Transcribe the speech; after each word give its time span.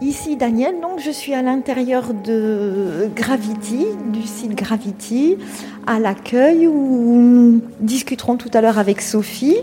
Ici 0.00 0.36
Daniel, 0.36 0.80
donc 0.82 0.98
je 0.98 1.10
suis 1.10 1.34
à 1.34 1.42
l'intérieur 1.42 2.12
de 2.12 3.08
Gravity, 3.14 3.86
du 4.12 4.22
site 4.22 4.54
Gravity, 4.54 5.36
à 5.86 5.98
l'accueil 5.98 6.66
où 6.66 7.20
nous 7.20 7.60
discuterons 7.80 8.36
tout 8.36 8.50
à 8.52 8.60
l'heure 8.60 8.78
avec 8.78 9.00
Sophie. 9.00 9.56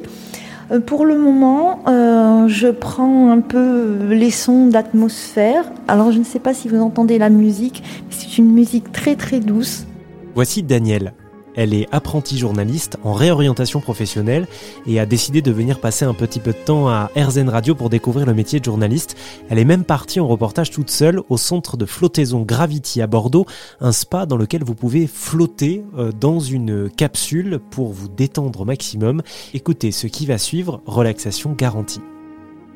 Euh, 0.72 0.80
pour 0.80 1.06
le 1.06 1.18
moment, 1.18 1.80
euh, 1.88 2.48
je 2.48 2.70
prends 2.70 3.30
un 3.30 3.42
peu 3.42 3.98
les 4.10 4.32
sons 4.32 4.68
d'atmosphère. 4.68 5.72
Alors 5.88 6.12
je 6.12 6.20
ne 6.20 6.24
sais 6.24 6.40
pas 6.40 6.54
si 6.54 6.70
vous 6.70 6.82
entendez 6.82 7.18
la 7.18 7.30
musique, 7.30 7.84
c'est 8.10 8.38
une 8.38 8.52
musique 8.52 8.92
très 8.92 9.16
très 9.16 9.42
douce. 9.42 9.86
Voici 10.34 10.64
Daniel, 10.64 11.14
elle 11.56 11.74
est 11.74 11.88
apprentie 11.92 12.38
journaliste 12.38 12.98
en 13.04 13.14
réorientation 13.14 13.82
professionnelle 13.82 14.48
et 14.86 15.00
a 15.00 15.06
décidé 15.06 15.42
de 15.42 15.52
venir 15.52 15.80
passer 15.80 16.06
un 16.06 16.14
petit 16.14 16.40
peu 16.40 16.52
de 16.52 16.58
temps 16.58 16.90
à 16.90 17.10
RZN 17.16 17.50
Radio 17.50 17.76
pour 17.76 17.90
découvrir 17.90 18.26
le 18.26 18.34
métier 18.34 18.60
de 18.60 18.66
journaliste. 18.66 19.16
Elle 19.50 19.60
est 19.60 19.66
même 19.66 19.84
partie 19.84 20.20
en 20.20 20.28
reportage 20.28 20.72
toute 20.72 20.90
seule 20.90 21.22
au 21.30 21.38
centre 21.38 21.78
de 21.78 21.86
flottaison 21.86 22.42
Gravity 22.42 23.02
à 23.02 23.08
Bordeaux, 23.08 23.46
un 23.80 23.92
spa 23.92 24.26
dans 24.26 24.38
lequel 24.38 24.64
vous 24.64 24.76
pouvez 24.76 25.08
flotter 25.08 25.84
euh, 25.98 26.12
dans 26.12 26.40
une 26.40 26.90
capsule 26.90 27.60
pour 27.72 27.92
vous 27.92 28.08
détendre 28.08 28.62
au 28.62 28.66
maximum. 28.66 29.22
Écoutez 29.54 29.92
ce 29.92 30.08
qui 30.08 30.26
va 30.26 30.38
suivre, 30.38 30.82
relaxation 30.86 31.54
garantie. 31.54 32.02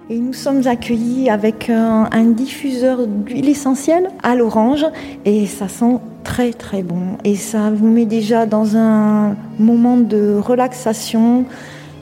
Et 0.07 0.19
nous 0.19 0.33
sommes 0.33 0.67
accueillis 0.67 1.31
avec 1.31 1.67
un, 1.71 2.25
diffuseur 2.25 3.07
d'huile 3.07 3.49
essentielle 3.49 4.09
à 4.21 4.35
l'orange 4.35 4.85
et 5.25 5.47
ça 5.47 5.67
sent 5.67 5.97
très 6.23 6.53
très 6.53 6.83
bon. 6.83 7.17
Et 7.23 7.35
ça 7.35 7.71
vous 7.71 7.87
met 7.87 8.05
déjà 8.05 8.45
dans 8.45 8.77
un 8.77 9.35
moment 9.57 9.97
de 9.97 10.37
relaxation, 10.39 11.45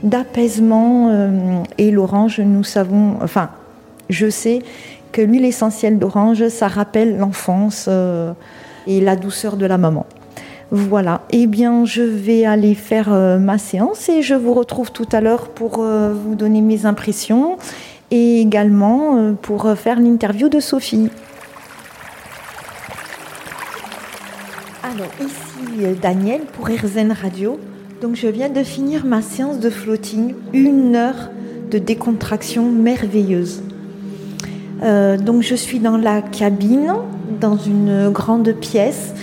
d'apaisement. 0.04 1.12
Euh, 1.12 1.64
et 1.78 1.92
l'orange, 1.92 2.42
nous 2.42 2.66
savons, 2.66 3.16
enfin, 3.22 3.52
je 4.10 4.30
sais 4.30 4.60
que 5.14 5.22
l'huile 5.22 5.46
essentielle 5.46 5.98
d'orange, 5.98 6.50
ça 6.50 6.68
rappelle 6.68 7.18
l'enfance 7.18 7.86
euh, 7.88 8.34
et 8.86 9.00
la 9.00 9.16
douceur 9.16 9.56
de 9.56 9.66
la 9.66 9.78
maman. 9.78 10.06
Voilà, 10.72 11.22
eh 11.30 11.46
bien 11.46 11.86
je 11.86 12.02
vais 12.02 12.46
aller 12.46 12.74
faire 12.74 13.14
euh, 13.14 13.38
ma 13.38 13.60
séance 13.60 14.10
et 14.10 14.24
je 14.24 14.34
vous 14.34 14.56
retrouve 14.56 14.92
tout 14.92 15.08
à 15.12 15.22
l'heure 15.22 15.50
pour 15.50 15.84
vous 15.84 16.34
donner 16.34 16.62
mes 16.62 16.88
impressions 16.88 17.58
et 18.14 18.40
également 18.40 19.34
pour 19.42 19.68
faire 19.76 20.00
l'interview 20.00 20.48
de 20.48 20.60
Sophie. 20.60 21.10
Alors 24.84 25.08
ici 25.20 25.86
euh, 25.86 25.96
Daniel 26.00 26.42
pour 26.42 26.68
RZN 26.68 27.14
Radio. 27.14 27.60
Donc 28.00 28.16
je 28.16 28.28
viens 28.28 28.50
de 28.50 28.62
finir 28.62 29.06
ma 29.06 29.24
séance 29.24 29.60
de 29.60 29.72
floating, 29.72 30.36
une 30.54 30.96
heure 30.96 31.32
de 31.72 31.80
décontraction 31.80 32.70
merveilleuse. 32.70 33.64
Euh, 34.84 35.18
donc 35.18 35.42
je 35.42 35.56
suis 35.56 35.80
dans 35.80 35.98
la 35.98 36.22
cabine, 36.22 36.94
dans 37.42 37.58
une 37.58 38.10
grande 38.10 38.52
pièce. 38.52 39.16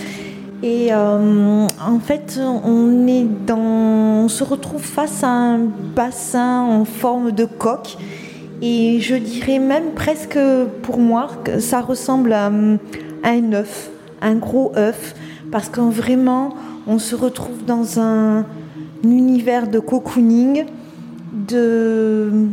Et 0.61 0.87
euh, 0.91 1.67
en 1.79 1.99
fait, 1.99 2.37
on 2.65 3.07
est 3.07 3.25
dans, 3.47 4.25
on 4.25 4.27
se 4.27 4.43
retrouve 4.43 4.81
face 4.83 5.23
à 5.23 5.29
un 5.29 5.59
bassin 5.95 6.63
en 6.63 6.83
forme 6.83 7.31
de 7.31 7.45
coque. 7.45 7.97
Et 8.61 8.99
je 8.99 9.15
dirais 9.15 9.59
même 9.59 9.93
presque 9.95 10.39
pour 10.83 10.99
moi 10.99 11.29
que 11.43 11.59
ça 11.59 11.81
ressemble 11.81 12.33
à 12.33 12.51
un 13.23 13.53
œuf, 13.53 13.89
un 14.21 14.35
gros 14.35 14.71
œuf 14.75 15.15
parce 15.51 15.69
qu'en 15.69 15.89
vraiment, 15.89 16.55
on 16.87 16.99
se 16.99 17.15
retrouve 17.15 17.65
dans 17.65 17.99
un, 17.99 18.45
univers 19.03 19.67
de 19.67 19.79
cocooning, 19.79 20.65
de, 21.33 22.47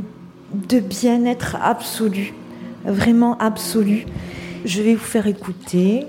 de 0.52 0.80
bien-être 0.80 1.56
absolu, 1.62 2.34
vraiment 2.84 3.36
absolu. 3.38 4.06
Je 4.64 4.82
vais 4.82 4.94
vous 4.94 5.04
faire 5.04 5.26
écouter. 5.26 6.06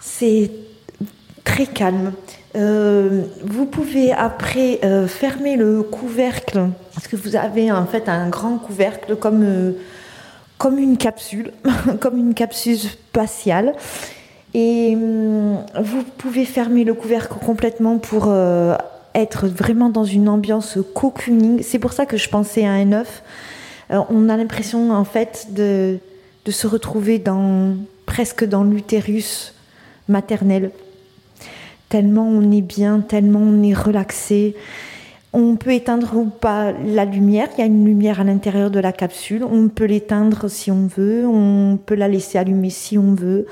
C'est 0.00 0.50
très 1.44 1.66
calme. 1.66 2.12
Euh, 2.54 3.22
vous 3.42 3.64
pouvez 3.64 4.12
après 4.12 4.80
euh, 4.84 5.08
fermer 5.08 5.56
le 5.56 5.82
couvercle 5.82 6.68
parce 6.94 7.08
que 7.08 7.16
vous 7.16 7.34
avez 7.34 7.72
en 7.72 7.86
fait 7.86 8.10
un 8.10 8.28
grand 8.28 8.58
couvercle 8.58 9.16
comme, 9.16 9.42
euh, 9.42 9.72
comme 10.58 10.78
une 10.78 10.98
capsule, 10.98 11.52
comme 12.00 12.18
une 12.18 12.34
capsule 12.34 12.76
spatiale. 12.78 13.74
Et 14.54 14.94
vous 14.94 16.02
pouvez 16.18 16.44
fermer 16.44 16.84
le 16.84 16.92
couvercle 16.92 17.38
complètement 17.42 17.96
pour 17.96 18.30
être 19.14 19.46
vraiment 19.46 19.88
dans 19.88 20.04
une 20.04 20.28
ambiance 20.28 20.76
cocooning. 20.92 21.62
C'est 21.62 21.78
pour 21.78 21.94
ça 21.94 22.04
que 22.04 22.18
je 22.18 22.28
pensais 22.28 22.66
à 22.66 22.72
un 22.72 22.92
œuf. 22.92 23.22
on 23.88 24.28
a 24.28 24.36
l'impression 24.36 24.90
en 24.90 25.04
fait 25.04 25.46
de, 25.52 25.96
de 26.44 26.50
se 26.50 26.66
retrouver 26.66 27.18
dans, 27.18 27.76
presque 28.04 28.44
dans 28.44 28.62
l'utérus 28.62 29.54
maternel 30.06 30.70
tellement 31.92 32.26
on 32.26 32.50
est 32.50 32.62
bien, 32.62 33.00
tellement 33.00 33.40
on 33.40 33.62
est 33.62 33.74
relaxé. 33.74 34.56
On 35.34 35.56
peut 35.56 35.74
éteindre 35.74 36.16
ou 36.16 36.24
pas 36.24 36.72
la 36.72 37.04
lumière, 37.04 37.48
il 37.54 37.60
y 37.60 37.62
a 37.62 37.66
une 37.66 37.84
lumière 37.84 38.18
à 38.18 38.24
l'intérieur 38.24 38.70
de 38.70 38.80
la 38.80 38.92
capsule, 38.92 39.44
on 39.44 39.68
peut 39.68 39.84
l'éteindre 39.84 40.48
si 40.48 40.70
on 40.70 40.86
veut, 40.86 41.26
on 41.26 41.76
peut 41.76 41.94
la 41.94 42.08
laisser 42.08 42.38
allumer 42.38 42.70
si 42.70 42.96
on 42.96 43.12
veut. 43.12 43.44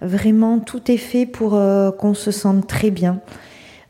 Vraiment, 0.00 0.58
tout 0.58 0.90
est 0.90 0.96
fait 0.96 1.26
pour 1.26 1.54
euh, 1.54 1.90
qu'on 1.90 2.14
se 2.14 2.30
sente 2.30 2.66
très 2.66 2.90
bien. 2.90 3.20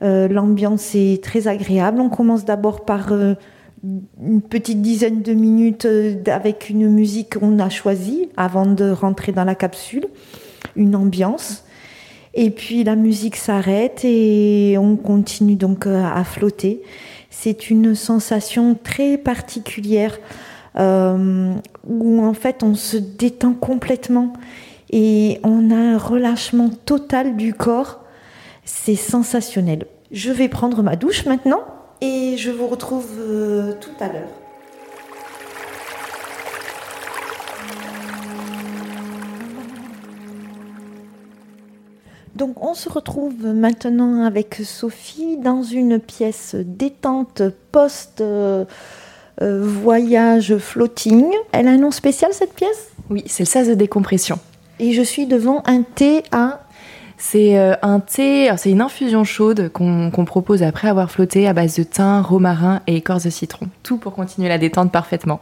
Euh, 0.02 0.26
l'ambiance 0.26 0.96
est 0.96 1.22
très 1.22 1.46
agréable. 1.46 2.00
On 2.00 2.08
commence 2.08 2.44
d'abord 2.44 2.84
par 2.84 3.12
euh, 3.12 3.34
une 4.20 4.42
petite 4.42 4.82
dizaine 4.82 5.22
de 5.22 5.32
minutes 5.32 5.86
avec 6.26 6.70
une 6.70 6.88
musique 6.88 7.38
qu'on 7.38 7.60
a 7.60 7.68
choisie 7.68 8.30
avant 8.36 8.66
de 8.66 8.90
rentrer 8.90 9.30
dans 9.30 9.44
la 9.44 9.54
capsule, 9.54 10.06
une 10.74 10.96
ambiance. 10.96 11.62
Et 12.34 12.50
puis 12.50 12.82
la 12.84 12.96
musique 12.96 13.36
s'arrête 13.36 14.04
et 14.04 14.76
on 14.78 14.96
continue 14.96 15.56
donc 15.56 15.86
euh, 15.86 16.02
à 16.02 16.24
flotter. 16.24 16.82
C'est 17.30 17.70
une 17.70 17.94
sensation 17.94 18.74
très 18.74 19.18
particulière 19.18 20.18
euh, 20.78 21.52
où 21.86 22.24
en 22.24 22.32
fait 22.32 22.62
on 22.62 22.74
se 22.74 22.96
détend 22.96 23.52
complètement 23.52 24.32
et 24.90 25.40
on 25.42 25.70
a 25.70 25.76
un 25.76 25.98
relâchement 25.98 26.70
total 26.70 27.36
du 27.36 27.52
corps. 27.52 28.00
C'est 28.64 28.96
sensationnel. 28.96 29.86
Je 30.10 30.30
vais 30.30 30.48
prendre 30.48 30.82
ma 30.82 30.96
douche 30.96 31.26
maintenant 31.26 31.60
et 32.00 32.36
je 32.38 32.50
vous 32.50 32.66
retrouve 32.66 33.10
euh, 33.18 33.74
tout 33.80 33.90
à 34.00 34.08
l'heure. 34.08 34.41
Donc 42.34 42.64
on 42.64 42.74
se 42.74 42.88
retrouve 42.88 43.46
maintenant 43.46 44.24
avec 44.24 44.60
Sophie 44.64 45.36
dans 45.36 45.62
une 45.62 45.98
pièce 45.98 46.54
détente 46.58 47.42
post 47.70 48.20
euh, 48.20 48.64
euh, 49.42 49.60
voyage 49.62 50.56
floating. 50.56 51.26
Elle 51.52 51.68
a 51.68 51.72
un 51.72 51.78
nom 51.78 51.90
spécial 51.90 52.32
cette 52.32 52.54
pièce? 52.54 52.90
Oui, 53.10 53.22
c'est 53.26 53.42
le 53.42 53.48
sas 53.48 53.68
de 53.68 53.74
décompression. 53.74 54.38
Et 54.78 54.92
je 54.92 55.02
suis 55.02 55.26
devant 55.26 55.62
un 55.66 55.82
thé 55.82 56.22
à 56.32 56.60
c'est 57.18 57.56
euh, 57.56 57.74
un 57.82 58.00
thé, 58.00 58.50
c'est 58.56 58.70
une 58.70 58.80
infusion 58.80 59.22
chaude 59.22 59.70
qu'on 59.72 60.24
propose 60.24 60.64
après 60.64 60.88
avoir 60.88 61.08
flotté 61.08 61.46
à 61.46 61.52
base 61.52 61.76
de 61.76 61.84
thym, 61.84 62.20
romarin 62.20 62.80
et 62.88 62.96
écorce 62.96 63.24
de 63.24 63.30
citron. 63.30 63.66
Tout 63.84 63.96
pour 63.96 64.14
continuer 64.14 64.48
la 64.48 64.58
détente 64.58 64.90
parfaitement. 64.90 65.40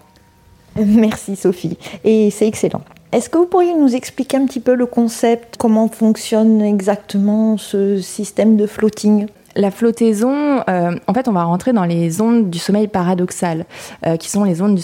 Merci 0.76 1.36
Sophie. 1.36 1.78
Et 2.04 2.30
c'est 2.30 2.46
excellent. 2.46 2.82
Est-ce 3.12 3.28
que 3.28 3.38
vous 3.38 3.46
pourriez 3.46 3.74
nous 3.74 3.96
expliquer 3.96 4.36
un 4.36 4.46
petit 4.46 4.60
peu 4.60 4.74
le 4.74 4.86
concept, 4.86 5.56
comment 5.58 5.88
fonctionne 5.88 6.62
exactement 6.62 7.56
ce 7.56 8.00
système 8.00 8.56
de 8.56 8.68
floating? 8.68 9.26
La 9.56 9.70
flottaison, 9.70 10.62
euh, 10.68 10.92
en 11.06 11.14
fait, 11.14 11.28
on 11.28 11.32
va 11.32 11.44
rentrer 11.44 11.72
dans 11.72 11.84
les 11.84 12.20
ondes 12.20 12.50
du 12.50 12.58
sommeil 12.58 12.88
paradoxal, 12.88 13.64
euh, 14.06 14.16
qui 14.16 14.30
sont 14.30 14.44
les 14.44 14.62
ondes 14.62 14.76
du 14.76 14.82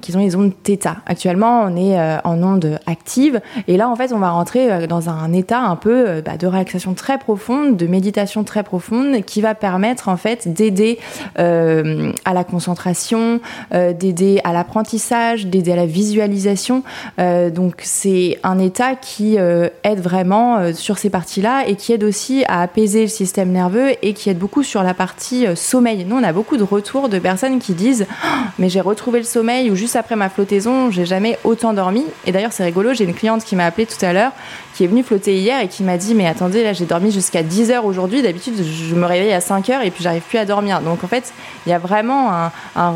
qui 0.00 0.12
les 0.12 0.36
ondes 0.36 0.52
θ. 0.64 0.96
Actuellement, 1.06 1.62
on 1.62 1.76
est 1.76 1.98
euh, 1.98 2.18
en 2.24 2.42
ondes 2.42 2.78
actives, 2.86 3.40
et 3.68 3.76
là, 3.76 3.88
en 3.88 3.96
fait, 3.96 4.12
on 4.12 4.18
va 4.18 4.30
rentrer 4.30 4.86
dans 4.86 5.08
un 5.08 5.32
état 5.32 5.60
un 5.60 5.76
peu 5.76 6.22
bah, 6.22 6.36
de 6.38 6.46
relaxation 6.46 6.94
très 6.94 7.18
profonde, 7.18 7.76
de 7.76 7.86
méditation 7.86 8.44
très 8.44 8.62
profonde, 8.62 9.22
qui 9.24 9.40
va 9.40 9.54
permettre 9.54 10.08
en 10.08 10.16
fait 10.16 10.52
d'aider 10.52 10.98
à 11.36 12.34
la 12.34 12.44
concentration, 12.44 13.40
d'aider 13.72 14.40
à 14.44 14.52
l'apprentissage, 14.52 15.46
d'aider 15.46 15.72
à 15.72 15.76
la 15.76 15.86
visualisation. 15.86 16.82
donc, 17.18 17.74
c'est 17.82 18.38
un 18.42 18.58
état 18.58 18.94
qui 18.94 19.36
aide 19.36 20.00
vraiment 20.00 20.72
sur 20.72 20.98
ces 20.98 21.10
parties-là 21.10 21.66
et 21.66 21.76
qui 21.76 21.92
aide 21.92 22.04
aussi 22.04 22.44
à 22.48 22.62
apaiser 22.62 23.02
le 23.02 23.08
système 23.08 23.50
nerveux 23.50 23.92
qui 24.14 24.30
aide 24.30 24.38
beaucoup 24.38 24.62
sur 24.62 24.82
la 24.82 24.94
partie 24.94 25.46
sommeil. 25.54 26.04
Nous, 26.04 26.16
on 26.16 26.22
a 26.22 26.32
beaucoup 26.32 26.56
de 26.56 26.62
retours 26.62 27.08
de 27.08 27.18
personnes 27.18 27.58
qui 27.58 27.74
disent 27.74 28.06
oh, 28.10 28.28
Mais 28.58 28.68
j'ai 28.68 28.80
retrouvé 28.80 29.18
le 29.18 29.24
sommeil 29.24 29.70
ou 29.70 29.76
juste 29.76 29.96
après 29.96 30.16
ma 30.16 30.28
flottaison, 30.28 30.90
j'ai 30.90 31.06
jamais 31.06 31.38
autant 31.44 31.72
dormi. 31.72 32.04
Et 32.26 32.32
d'ailleurs, 32.32 32.52
c'est 32.52 32.64
rigolo, 32.64 32.94
j'ai 32.94 33.04
une 33.04 33.14
cliente 33.14 33.44
qui 33.44 33.56
m'a 33.56 33.66
appelé 33.66 33.86
tout 33.86 34.04
à 34.04 34.12
l'heure, 34.12 34.32
qui 34.74 34.84
est 34.84 34.86
venue 34.86 35.02
flotter 35.02 35.36
hier 35.36 35.60
et 35.60 35.68
qui 35.68 35.82
m'a 35.82 35.96
dit 35.96 36.14
Mais 36.14 36.26
attendez, 36.26 36.62
là, 36.62 36.72
j'ai 36.72 36.86
dormi 36.86 37.10
jusqu'à 37.10 37.42
10 37.42 37.70
heures 37.70 37.84
aujourd'hui. 37.84 38.22
D'habitude, 38.22 38.54
je 38.62 38.94
me 38.94 39.06
réveille 39.06 39.32
à 39.32 39.40
5 39.40 39.70
heures 39.70 39.82
et 39.82 39.90
puis 39.90 40.02
j'arrive 40.02 40.22
plus 40.22 40.38
à 40.38 40.44
dormir. 40.44 40.80
Donc, 40.80 41.04
en 41.04 41.08
fait, 41.08 41.32
il 41.66 41.70
y 41.70 41.72
a 41.72 41.78
vraiment 41.78 42.30
un 42.76 42.94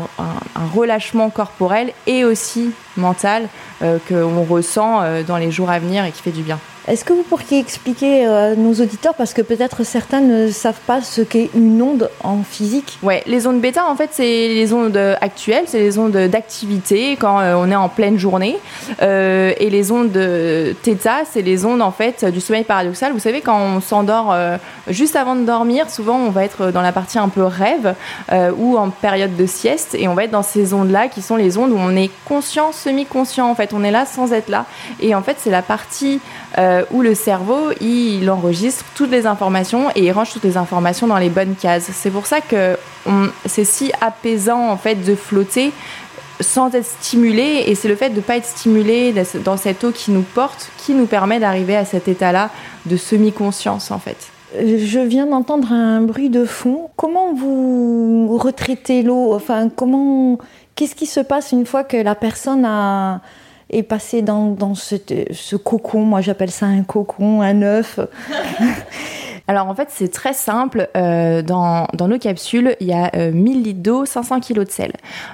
relâchement 0.73 1.29
corporel 1.29 1.91
et 2.07 2.25
aussi 2.25 2.71
mental 2.97 3.47
euh, 3.81 3.97
qu'on 4.07 4.43
ressent 4.43 5.01
euh, 5.01 5.23
dans 5.23 5.37
les 5.37 5.51
jours 5.51 5.69
à 5.69 5.79
venir 5.79 6.05
et 6.05 6.11
qui 6.11 6.21
fait 6.21 6.31
du 6.31 6.43
bien. 6.43 6.59
Est-ce 6.87 7.05
que 7.05 7.13
vous 7.13 7.21
pourriez 7.21 7.59
expliquer 7.59 8.25
euh, 8.25 8.53
à 8.53 8.55
nos 8.55 8.73
auditeurs, 8.73 9.13
parce 9.13 9.35
que 9.35 9.43
peut-être 9.43 9.83
certains 9.83 10.19
ne 10.19 10.49
savent 10.49 10.79
pas 10.87 11.01
ce 11.01 11.21
qu'est 11.21 11.51
une 11.53 11.79
onde 11.79 12.09
en 12.23 12.41
physique? 12.43 12.97
Ouais, 13.03 13.23
les 13.27 13.45
ondes 13.45 13.61
bêta, 13.61 13.87
en 13.87 13.95
fait, 13.95 14.09
c'est 14.11 14.23
les 14.47 14.73
ondes 14.73 14.97
actuelles, 15.21 15.65
c'est 15.67 15.79
les 15.79 15.99
ondes 15.99 16.17
d'activité 16.17 17.17
quand 17.19 17.39
on 17.39 17.69
est 17.69 17.75
en 17.75 17.87
pleine 17.87 18.17
journée. 18.17 18.57
et 18.99 19.69
les 19.69 19.91
ondes 19.91 20.11
θ, 20.11 21.25
c'est 21.31 21.43
les 21.43 21.65
ondes, 21.65 21.83
en 21.83 21.91
fait, 21.91 22.25
du 22.25 22.41
sommeil 22.41 22.63
paradoxal. 22.63 23.13
Vous 23.13 23.19
savez, 23.19 23.41
quand 23.41 23.59
on 23.59 23.79
s'endort 23.79 24.35
juste 24.87 25.15
avant 25.15 25.35
de 25.35 25.43
dormir, 25.43 25.87
souvent, 25.89 26.17
on 26.17 26.31
va 26.31 26.43
être 26.45 26.71
dans 26.71 26.81
la 26.81 26.91
partie 26.91 27.19
un 27.19 27.29
peu 27.29 27.43
rêve 27.43 27.93
ou 28.57 28.77
en 28.77 28.89
période 28.89 29.35
de 29.35 29.45
sieste, 29.45 29.95
et 29.97 30.07
on 30.07 30.15
va 30.15 30.23
être 30.23 30.31
dans 30.31 30.43
ces 30.43 30.73
ondes-là 30.73 31.09
qui 31.09 31.21
sont 31.21 31.35
les 31.35 31.59
ondes 31.59 31.71
où 31.71 31.77
on 31.77 31.95
est 31.95 32.09
conscient, 32.25 32.71
semi-conscient 32.81 33.49
en 33.49 33.55
fait. 33.55 33.73
On 33.73 33.83
est 33.83 33.91
là 33.91 34.05
sans 34.05 34.33
être 34.33 34.49
là. 34.49 34.65
Et 34.99 35.15
en 35.15 35.21
fait, 35.21 35.37
c'est 35.39 35.49
la 35.49 35.61
partie 35.61 36.19
euh, 36.57 36.83
où 36.91 37.01
le 37.01 37.15
cerveau, 37.15 37.71
il, 37.79 38.29
enregistre 38.29 38.85
toutes 38.95 39.11
les 39.11 39.25
informations 39.25 39.89
et 39.95 40.05
il 40.05 40.11
range 40.11 40.31
toutes 40.31 40.43
les 40.43 40.57
informations 40.57 41.07
dans 41.07 41.17
les 41.17 41.29
bonnes 41.29 41.55
cases. 41.55 41.89
C'est 41.93 42.11
pour 42.11 42.25
ça 42.25 42.41
que 42.41 42.77
c'est 43.45 43.65
si 43.65 43.91
apaisant 44.01 44.69
en 44.69 44.77
fait 44.77 44.95
de 44.95 45.15
flotter 45.15 45.71
sans 46.39 46.73
être 46.73 46.85
stimulé 46.85 47.63
et 47.67 47.75
c'est 47.75 47.87
le 47.87 47.95
fait 47.95 48.09
de 48.09 48.15
ne 48.15 48.21
pas 48.21 48.37
être 48.37 48.45
stimulé 48.45 49.13
dans 49.43 49.57
cette 49.57 49.83
eau 49.83 49.91
qui 49.91 50.11
nous 50.11 50.23
porte 50.23 50.71
qui 50.77 50.93
nous 50.93 51.05
permet 51.05 51.39
d'arriver 51.39 51.75
à 51.75 51.85
cet 51.85 52.07
état-là 52.07 52.49
de 52.85 52.97
semi-conscience 52.97 53.91
en 53.91 53.99
fait. 53.99 54.31
Je 54.59 54.99
viens 54.99 55.27
d'entendre 55.27 55.71
un 55.71 56.01
bruit 56.01 56.29
de 56.29 56.43
fond. 56.43 56.89
Comment 56.97 57.33
vous 57.33 58.37
retraitez 58.37 59.01
l'eau? 59.01 59.33
Enfin, 59.33 59.69
comment 59.69 60.39
Qu'est-ce 60.81 60.95
qui 60.95 61.05
se 61.05 61.19
passe 61.19 61.51
une 61.51 61.67
fois 61.67 61.83
que 61.83 61.95
la 61.95 62.15
personne 62.15 62.65
a, 62.65 63.21
est 63.69 63.83
passée 63.83 64.23
dans, 64.23 64.73
ce, 64.73 64.95
ce 65.31 65.55
cocon? 65.55 66.05
Moi, 66.05 66.21
j'appelle 66.21 66.49
ça 66.49 66.65
un 66.65 66.81
cocon, 66.81 67.43
un 67.43 67.61
œuf. 67.61 67.99
Alors 69.51 69.67
en 69.67 69.75
fait, 69.75 69.89
c'est 69.91 70.07
très 70.07 70.31
simple. 70.31 70.87
Euh, 70.95 71.41
dans, 71.41 71.85
nos 71.99 72.17
capsules, 72.17 72.77
il 72.79 72.87
y 72.87 72.93
a 72.93 73.11
1000 73.13 73.57
euh, 73.57 73.61
litres 73.61 73.81
d'eau, 73.81 74.05
500 74.05 74.39
kg 74.39 74.63
de 74.63 74.69
sel. 74.69 74.93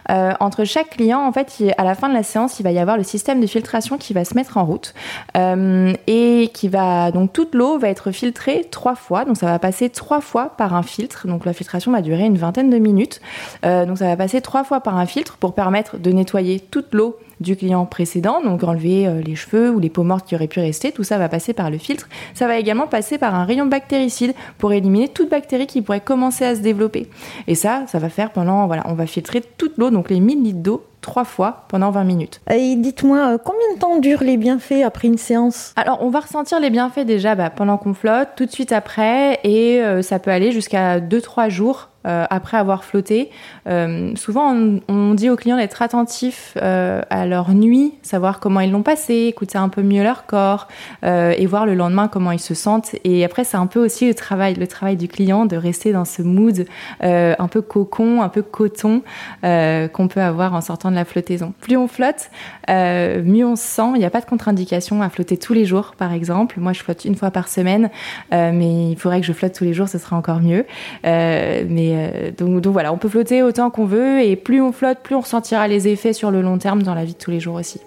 Euh, 0.09 0.33
entre 0.39 0.63
chaque 0.63 0.89
client, 0.89 1.19
en 1.19 1.31
fait, 1.31 1.63
à 1.77 1.83
la 1.83 1.93
fin 1.93 2.09
de 2.09 2.15
la 2.15 2.23
séance, 2.23 2.59
il 2.59 2.63
va 2.63 2.71
y 2.71 2.79
avoir 2.79 2.97
le 2.97 3.03
système 3.03 3.39
de 3.39 3.45
filtration 3.45 3.99
qui 3.99 4.13
va 4.13 4.25
se 4.25 4.33
mettre 4.33 4.57
en 4.57 4.65
route 4.65 4.95
et 5.35 6.49
qui 6.51 6.67
va 6.67 7.11
donc 7.11 7.31
toute 7.31 7.53
l'eau 7.53 7.77
va 7.77 7.89
être 7.89 8.09
filtrée 8.09 8.65
trois 8.71 8.95
fois. 8.95 9.23
Donc 9.23 9.37
ça 9.37 9.45
va 9.45 9.59
passer 9.59 9.91
trois 9.91 10.19
fois 10.19 10.49
par 10.57 10.73
un 10.73 10.81
filtre. 10.81 11.27
Donc 11.27 11.45
la 11.45 11.53
filtration 11.53 11.91
va 11.91 12.01
durer 12.01 12.25
une 12.25 12.39
vingtaine 12.39 12.71
de 12.71 12.79
minutes. 12.79 13.21
donc 13.61 13.99
ça 13.99 14.07
va 14.07 14.17
passer 14.17 14.41
trois 14.41 14.63
fois 14.63 14.79
par 14.79 14.97
un 14.97 15.05
filtre 15.05 15.37
pour 15.37 15.53
permettre 15.53 15.99
de 15.99 16.11
nettoyer 16.11 16.59
toute 16.59 16.91
l'eau 16.95 17.19
du 17.39 17.55
client 17.55 17.85
précédent, 17.85 18.41
donc 18.43 18.63
enlever 18.63 19.07
euh, 19.07 19.21
les 19.21 19.35
cheveux 19.35 19.71
ou 19.71 19.79
les 19.79 19.89
peaux 19.89 20.03
mortes 20.03 20.27
qui 20.27 20.35
auraient 20.35 20.47
pu 20.47 20.59
rester, 20.59 20.91
tout 20.91 21.03
ça 21.03 21.17
va 21.17 21.29
passer 21.29 21.53
par 21.53 21.69
le 21.69 21.77
filtre. 21.77 22.07
Ça 22.33 22.47
va 22.47 22.57
également 22.57 22.87
passer 22.87 23.17
par 23.17 23.35
un 23.35 23.45
rayon 23.45 23.65
bactéricide 23.65 24.33
pour 24.57 24.73
éliminer 24.73 25.09
toute 25.09 25.29
bactérie 25.29 25.67
qui 25.67 25.81
pourrait 25.81 26.01
commencer 26.01 26.45
à 26.45 26.55
se 26.55 26.61
développer. 26.61 27.07
Et 27.47 27.55
ça, 27.55 27.83
ça 27.87 27.99
va 27.99 28.09
faire 28.09 28.31
pendant, 28.31 28.67
voilà, 28.67 28.83
on 28.85 28.93
va 28.93 29.05
filtrer 29.05 29.41
toute 29.57 29.77
l'eau, 29.77 29.89
donc 29.89 30.09
les 30.09 30.19
1000 30.19 30.43
litres 30.43 30.59
d'eau 30.59 30.83
trois 31.07 31.23
fois 31.23 31.63
pendant 31.69 31.89
20 31.89 32.03
minutes. 32.03 32.41
Et 32.51 32.75
dites-moi, 32.75 33.33
euh, 33.33 33.37
combien 33.37 33.73
de 33.75 33.79
temps 33.79 33.97
durent 33.97 34.23
les 34.23 34.35
bienfaits 34.35 34.83
après 34.83 35.07
une 35.07 35.17
séance? 35.17 35.73
Alors, 35.77 35.99
on 36.01 36.09
va 36.09 36.19
ressentir 36.19 36.59
les 36.59 36.69
bienfaits 36.69 37.05
déjà 37.05 37.33
bah, 37.35 37.49
pendant 37.49 37.77
qu'on 37.77 37.93
flotte, 37.93 38.29
tout 38.35 38.45
de 38.45 38.51
suite 38.51 38.71
après, 38.71 39.39
et 39.43 39.81
euh, 39.81 40.01
ça 40.01 40.19
peut 40.19 40.31
aller 40.31 40.51
jusqu'à 40.51 40.99
2-3 40.99 41.49
jours 41.49 41.89
après 42.07 42.57
avoir 42.57 42.83
flotté. 42.83 43.29
Euh, 43.67 44.15
souvent, 44.15 44.55
on, 44.87 45.13
dit 45.13 45.29
aux 45.29 45.35
clients 45.35 45.57
d'être 45.57 45.81
attentifs 45.81 46.53
euh, 46.61 47.01
à 47.09 47.25
leur 47.25 47.53
nuit, 47.53 47.93
savoir 48.01 48.39
comment 48.39 48.59
ils 48.59 48.71
l'ont 48.71 48.83
passé, 48.83 49.13
écouter 49.27 49.57
un 49.57 49.69
peu 49.69 49.81
mieux 49.81 50.03
leur 50.03 50.25
corps 50.25 50.67
et 51.03 51.45
voir 51.45 51.65
le 51.65 51.75
lendemain 51.75 52.07
comment 52.07 52.31
ils 52.31 52.39
se 52.39 52.53
sentent. 52.53 52.95
Et 53.03 53.23
après, 53.23 53.43
c'est 53.43 53.57
un 53.57 53.67
peu 53.67 53.83
aussi 53.83 54.07
le 54.07 54.13
travail, 54.13 54.55
le 54.55 54.67
travail 54.67 54.95
du 54.95 55.07
client 55.07 55.45
de 55.45 55.55
rester 55.55 55.91
dans 55.91 56.05
ce 56.05 56.21
mood 56.21 56.65
un 57.01 57.47
peu 57.49 57.61
cocon, 57.61 58.21
un 58.21 58.29
peu 58.29 58.41
coton 58.41 59.01
qu'on 59.41 60.07
peut 60.07 60.21
avoir 60.21 60.53
en 60.53 60.61
sortant 60.61 60.91
de 60.91 60.95
la 60.95 61.05
flottaison. 61.05 61.53
Plus 61.61 61.77
on 61.77 61.87
flotte, 61.87 62.29
mieux 62.67 63.45
on 63.45 63.55
se 63.55 63.63
sent. 63.63 63.91
Il 63.95 63.99
n'y 63.99 64.05
a 64.05 64.09
pas 64.09 64.21
de 64.21 64.25
contre-indication 64.25 65.01
à 65.01 65.09
flotter 65.09 65.37
tous 65.37 65.53
les 65.53 65.65
jours, 65.65 65.93
par 65.97 66.13
exemple. 66.13 66.59
Moi, 66.59 66.73
je 66.73 66.81
flotte 66.83 67.05
une 67.05 67.15
fois 67.15 67.31
par 67.31 67.47
semaine, 67.47 67.89
mais 68.31 68.91
il 68.91 68.97
faudrait 68.97 69.21
que 69.21 69.27
je 69.27 69.33
flotte 69.33 69.53
tous 69.53 69.63
les 69.63 69.73
jours, 69.73 69.89
ce 69.89 69.97
serait 69.97 70.15
encore 70.15 70.41
mieux. 70.41 70.65
mais 71.03 71.96
euh, 71.97 72.31
donc, 72.31 72.65
voilà, 72.67 72.93
on 72.93 72.97
peut 72.97 73.09
flotter 73.09 73.43
autant 73.43 73.69
qu'on 73.69 73.85
veut 73.85 74.21
et 74.21 74.35
plus 74.35 74.61
on 74.61 74.71
flotte, 74.71 74.99
plus 74.99 75.15
on 75.15 75.21
ressentira 75.21 75.67
les 75.67 75.87
effets 75.87 76.13
sur 76.13 76.31
le 76.31 76.41
long 76.41 76.57
terme 76.57 76.83
dans 76.83 76.93
la 76.93 77.05
vie 77.05 77.13
de 77.13 77.17
tous 77.17 77.31
les 77.31 77.39
jours 77.39 77.55
aussi. 77.55 77.79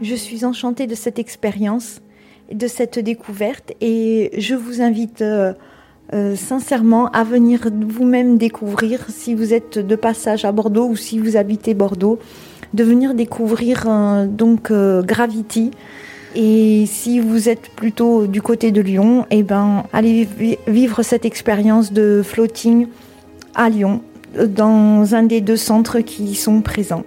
Je 0.00 0.14
suis 0.14 0.44
enchantée 0.44 0.86
de 0.86 0.94
cette 0.94 1.18
expérience, 1.18 2.00
de 2.52 2.66
cette 2.68 2.98
découverte 2.98 3.72
et 3.80 4.30
je 4.38 4.54
vous 4.54 4.80
invite 4.80 5.22
euh, 5.22 5.52
euh, 6.14 6.36
sincèrement 6.36 7.08
à 7.08 7.24
venir 7.24 7.68
vous-même 7.72 8.38
découvrir 8.38 9.04
si 9.08 9.34
vous 9.34 9.52
êtes 9.52 9.78
de 9.78 9.96
passage 9.96 10.44
à 10.44 10.52
Bordeaux 10.52 10.86
ou 10.86 10.96
si 10.96 11.18
vous 11.18 11.36
habitez 11.36 11.74
Bordeaux, 11.74 12.18
de 12.74 12.84
venir 12.84 13.14
découvrir 13.14 13.86
donc 14.28 14.70
Gravity. 14.72 15.72
Et 16.34 16.84
si 16.86 17.20
vous 17.20 17.48
êtes 17.48 17.70
plutôt 17.70 18.26
du 18.26 18.42
côté 18.42 18.70
de 18.70 18.80
Lyon, 18.80 19.26
eh 19.30 19.42
ben, 19.42 19.84
allez 19.92 20.28
vivre 20.66 21.02
cette 21.02 21.24
expérience 21.24 21.92
de 21.92 22.22
floating 22.24 22.88
à 23.54 23.68
Lyon, 23.68 24.02
dans 24.46 25.14
un 25.14 25.22
des 25.22 25.40
deux 25.40 25.56
centres 25.56 26.00
qui 26.00 26.34
sont 26.34 26.60
présents. 26.60 27.04